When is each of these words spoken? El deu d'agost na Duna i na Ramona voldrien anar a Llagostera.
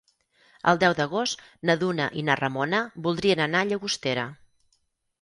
El 0.71 0.79
deu 0.83 0.95
d'agost 0.99 1.43
na 1.71 1.77
Duna 1.85 2.09
i 2.21 2.25
na 2.31 2.39
Ramona 2.41 2.83
voldrien 3.09 3.47
anar 3.49 3.63
a 3.67 3.71
Llagostera. 3.73 4.29